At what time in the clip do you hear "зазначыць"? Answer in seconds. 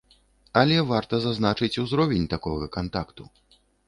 1.25-1.69